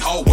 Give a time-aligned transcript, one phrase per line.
[0.00, 0.27] style's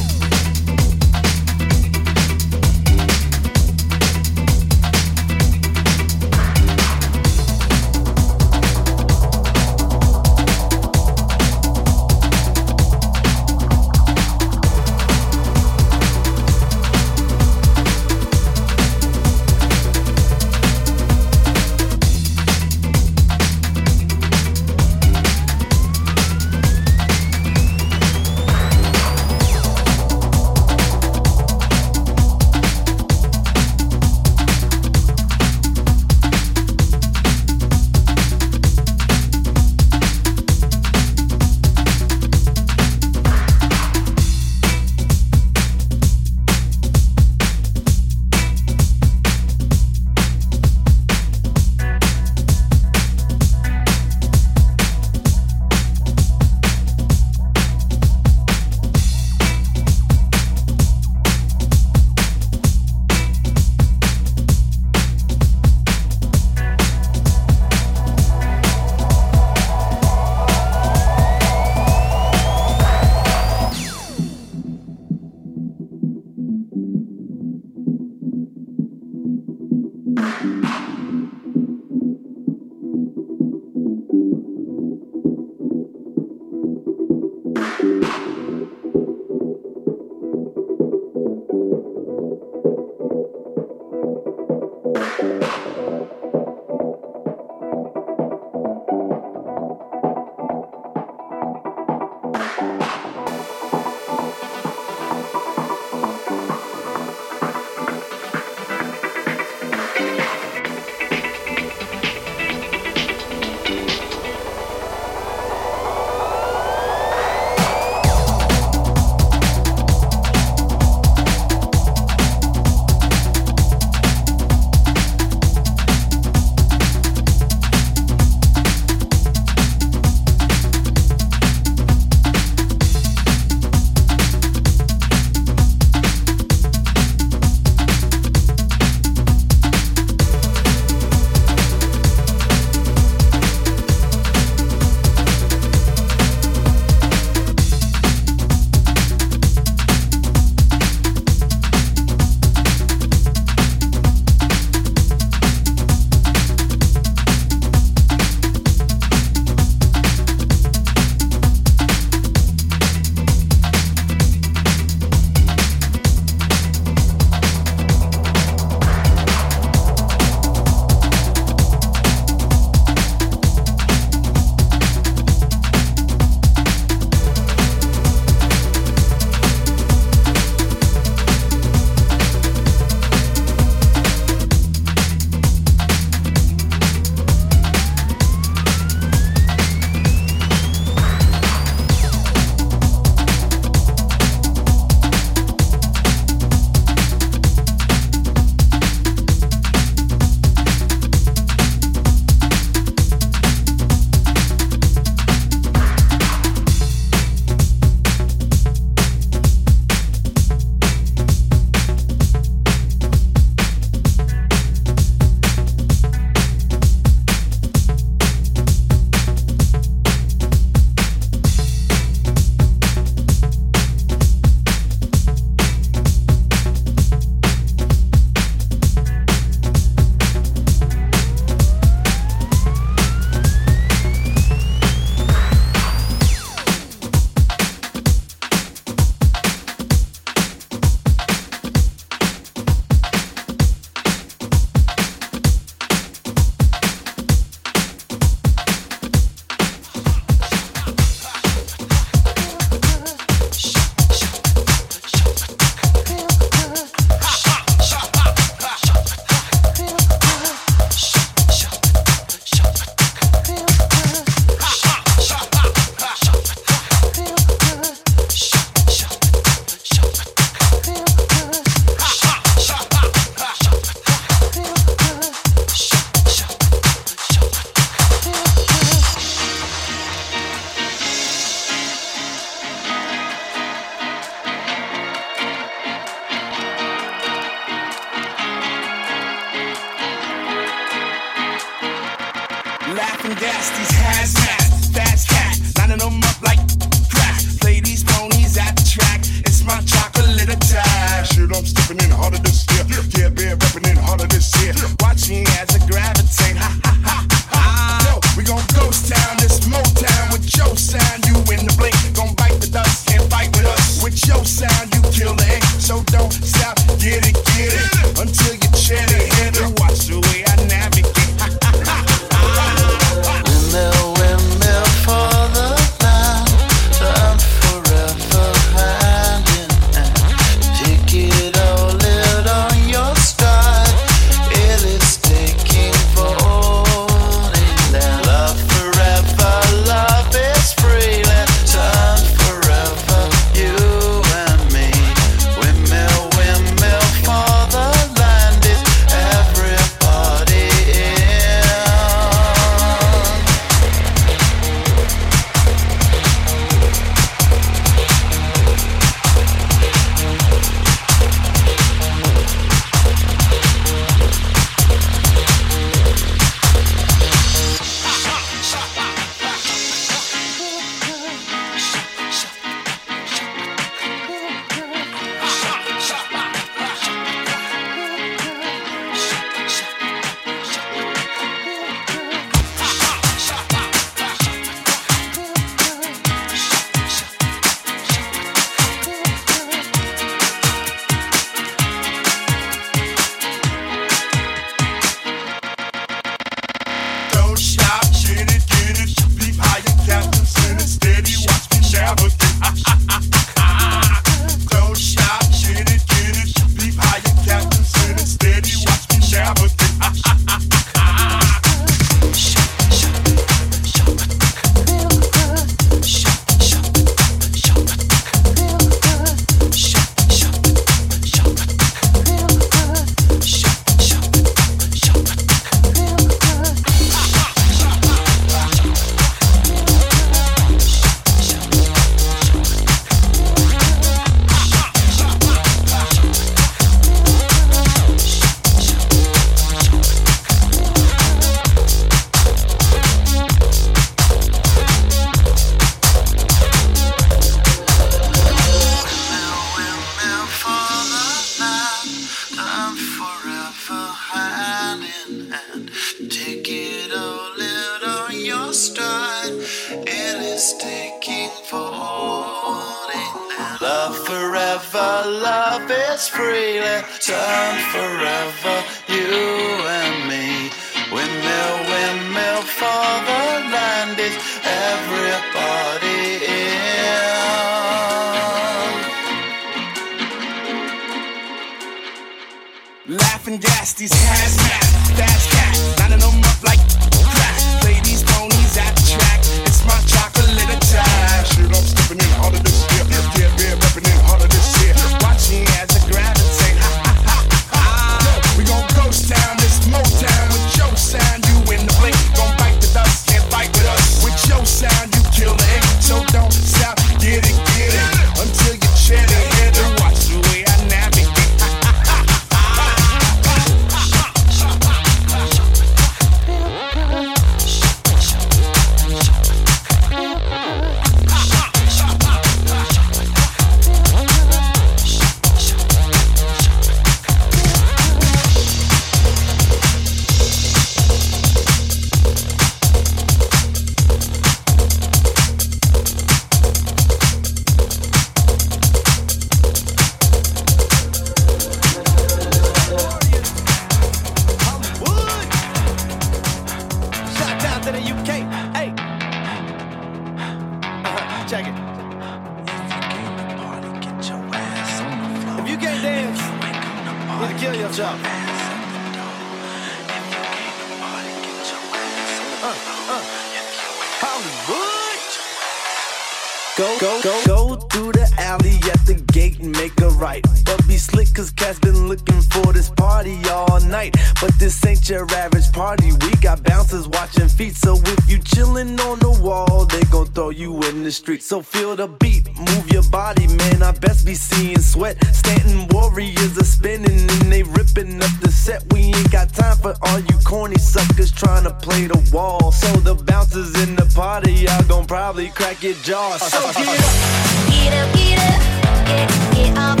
[571.51, 574.15] cause cats been looking for this party all night.
[574.39, 576.11] But this ain't your average party.
[576.11, 577.75] We got bouncers watching feet.
[577.75, 581.43] So if you chillin' on the wall, they gon' throw you in the street.
[581.43, 583.83] So feel the beat, move your body, man.
[583.83, 585.23] I best be seeing sweat.
[585.33, 588.83] Stanton warriors are spinning and they ripping up the set.
[588.93, 592.71] We ain't got time for all you corny suckers trying to play the wall.
[592.71, 596.37] So the bouncers in the party, y'all gon' probably crack your jaw.
[596.37, 597.51] So get up.
[597.69, 600.00] Get up, get up, get, get off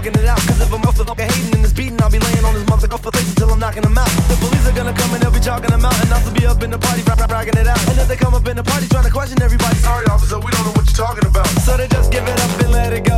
[0.00, 0.40] walking it out.
[0.48, 3.28] Cause if I'm motherfucker hating in this beating, I'll be laying on this motherfucker face
[3.28, 4.08] until I'm knocking him out.
[4.28, 5.92] The police are gonna come and they'll be chalking him out.
[6.00, 7.80] And I'll be up in the party, rap, rap, rocking it out.
[7.88, 10.50] And if they come up in the party trying to question everybody, sorry officer, we
[10.52, 11.48] don't know what you're talking about.
[11.66, 13.09] So they just give it up and let it go.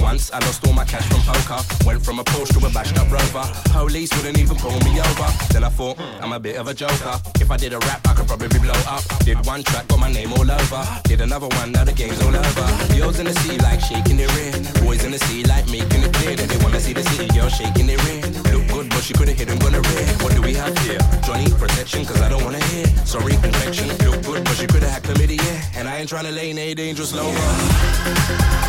[0.00, 1.60] Once I lost all my cash from poker.
[1.86, 3.46] Went from a Porsche to a bashed up Rover.
[3.72, 5.28] Police wouldn't even pull me over.
[5.52, 7.20] Then I thought, I'm a bit of a joker.
[7.40, 9.02] If I did a rap, I could probably blow up.
[9.24, 10.82] Did one track, got my name all over.
[11.04, 12.66] Did another one, now the game's all over.
[12.96, 14.52] Girls in the sea like shaking their rear.
[14.84, 17.48] Boys in the sea like making it clear that they wanna see the city girl
[17.48, 18.22] shaking their rear.
[18.52, 20.06] Look good, but she could've hit and gonna rear.
[20.22, 21.00] What do we have here?
[21.24, 22.86] Johnny protection, cause I don't wanna hear.
[23.04, 23.88] Sorry, infection.
[24.04, 25.76] Look good, but she could've had chlamydia.
[25.76, 28.63] And I ain't tryna lay in a dangerous lover.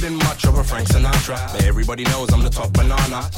[0.00, 3.28] Been much of a Frank Sinatra, but everybody knows I'm the top banana.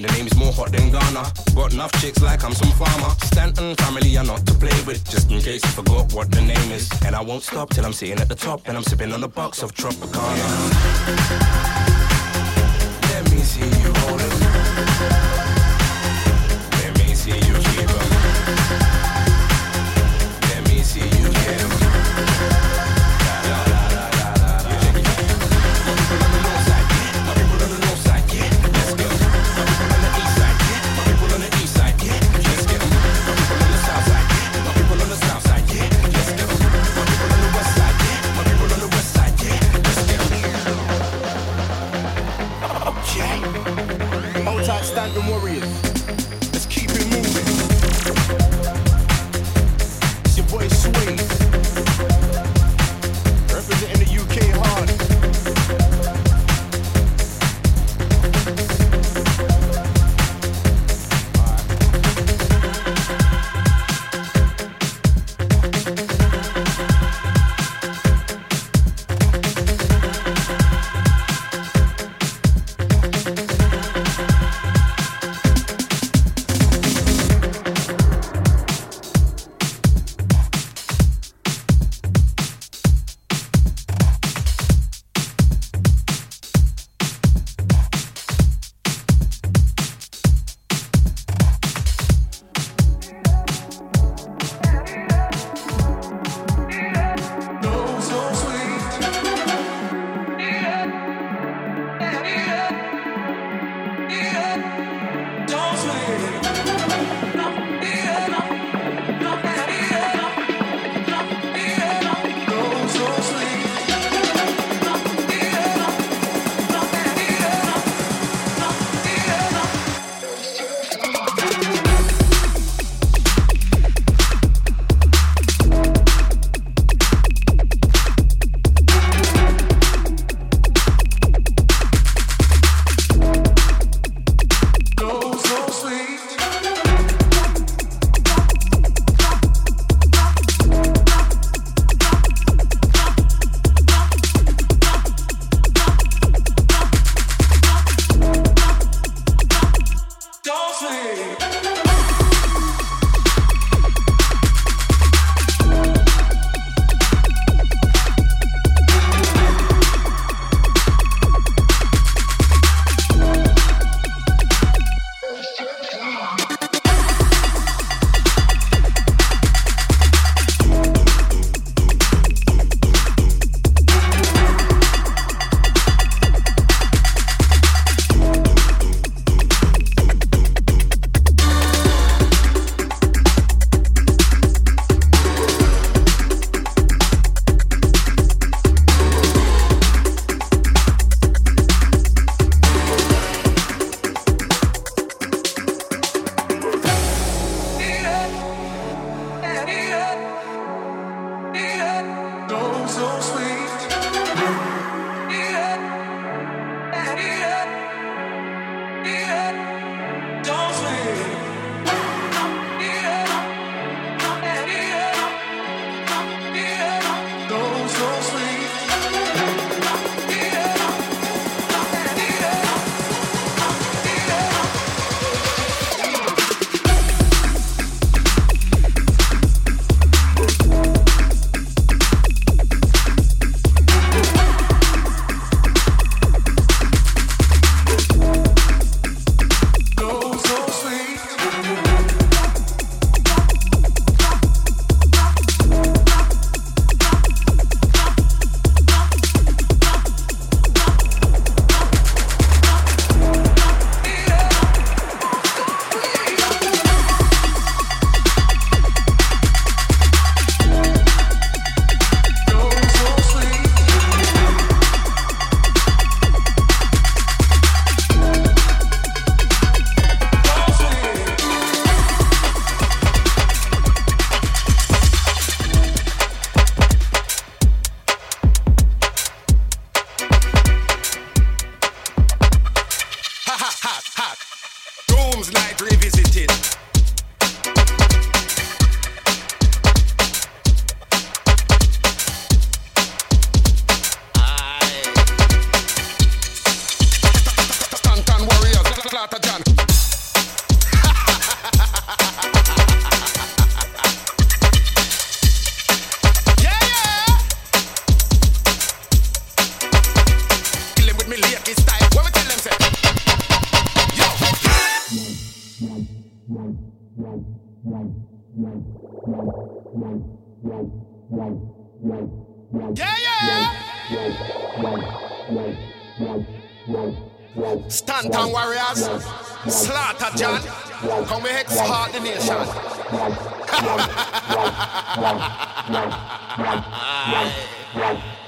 [0.00, 1.32] The name's more hot than Ghana.
[1.54, 3.14] Got enough chicks like I'm some farmer.
[3.22, 6.72] Stanton family are not to play with, just in case you forgot what the name
[6.72, 6.90] is.
[7.06, 9.28] And I won't stop till I'm sitting at the top and I'm sipping on a
[9.28, 10.48] box of Tropicana.
[13.12, 13.77] Let me see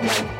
[0.00, 0.30] Whoa,